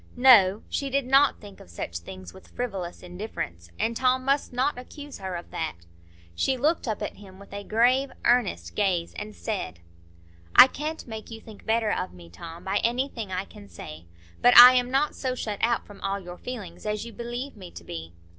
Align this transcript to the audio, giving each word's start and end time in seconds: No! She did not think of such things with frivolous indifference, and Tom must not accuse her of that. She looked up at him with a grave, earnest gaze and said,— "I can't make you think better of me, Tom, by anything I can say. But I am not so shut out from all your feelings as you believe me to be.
No! 0.17 0.63
She 0.67 0.89
did 0.89 1.05
not 1.05 1.39
think 1.39 1.59
of 1.59 1.69
such 1.69 1.99
things 1.99 2.33
with 2.33 2.47
frivolous 2.47 3.03
indifference, 3.03 3.69
and 3.77 3.95
Tom 3.95 4.25
must 4.25 4.51
not 4.51 4.79
accuse 4.79 5.19
her 5.19 5.35
of 5.35 5.51
that. 5.51 5.75
She 6.33 6.57
looked 6.57 6.87
up 6.87 7.03
at 7.03 7.17
him 7.17 7.37
with 7.37 7.53
a 7.53 7.63
grave, 7.63 8.11
earnest 8.25 8.73
gaze 8.75 9.13
and 9.13 9.35
said,— 9.35 9.79
"I 10.55 10.65
can't 10.65 11.05
make 11.05 11.29
you 11.29 11.39
think 11.39 11.67
better 11.67 11.91
of 11.91 12.13
me, 12.15 12.31
Tom, 12.31 12.63
by 12.63 12.77
anything 12.77 13.31
I 13.31 13.45
can 13.45 13.69
say. 13.69 14.05
But 14.41 14.57
I 14.57 14.73
am 14.73 14.89
not 14.89 15.13
so 15.13 15.35
shut 15.35 15.59
out 15.61 15.85
from 15.85 16.01
all 16.01 16.19
your 16.19 16.39
feelings 16.39 16.87
as 16.87 17.05
you 17.05 17.13
believe 17.13 17.55
me 17.55 17.69
to 17.69 17.83
be. 17.83 18.11